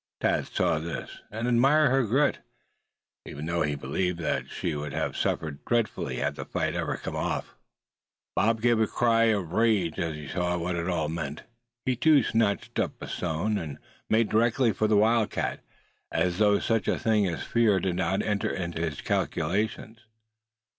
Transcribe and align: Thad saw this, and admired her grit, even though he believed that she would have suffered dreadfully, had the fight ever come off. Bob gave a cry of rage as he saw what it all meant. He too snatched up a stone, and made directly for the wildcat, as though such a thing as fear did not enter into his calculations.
Thad 0.19 0.47
saw 0.47 0.79
this, 0.79 1.19
and 1.29 1.47
admired 1.47 1.91
her 1.91 2.01
grit, 2.07 2.39
even 3.23 3.45
though 3.45 3.61
he 3.61 3.75
believed 3.75 4.17
that 4.17 4.49
she 4.49 4.73
would 4.73 4.93
have 4.93 5.15
suffered 5.15 5.63
dreadfully, 5.63 6.15
had 6.15 6.33
the 6.33 6.43
fight 6.45 6.73
ever 6.73 6.97
come 6.97 7.15
off. 7.15 7.53
Bob 8.35 8.61
gave 8.61 8.79
a 8.79 8.87
cry 8.87 9.25
of 9.25 9.51
rage 9.53 9.99
as 9.99 10.15
he 10.15 10.27
saw 10.27 10.57
what 10.57 10.75
it 10.75 10.89
all 10.89 11.07
meant. 11.07 11.43
He 11.85 11.95
too 11.95 12.23
snatched 12.23 12.79
up 12.79 12.99
a 12.99 13.07
stone, 13.07 13.59
and 13.59 13.77
made 14.09 14.29
directly 14.29 14.73
for 14.73 14.87
the 14.87 14.97
wildcat, 14.97 15.59
as 16.11 16.39
though 16.39 16.57
such 16.57 16.87
a 16.87 16.97
thing 16.97 17.27
as 17.27 17.43
fear 17.43 17.79
did 17.79 17.97
not 17.97 18.23
enter 18.23 18.49
into 18.49 18.81
his 18.81 19.01
calculations. 19.01 19.99